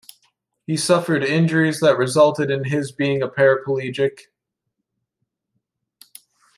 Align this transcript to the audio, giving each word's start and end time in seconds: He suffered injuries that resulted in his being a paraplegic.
He 0.65 0.77
suffered 0.77 1.23
injuries 1.23 1.79
that 1.81 1.95
resulted 1.95 2.49
in 2.49 2.63
his 2.63 2.91
being 2.91 3.21
a 3.21 3.27
paraplegic. 3.27 4.31